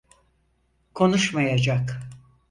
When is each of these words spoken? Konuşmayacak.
Konuşmayacak. 0.93 2.09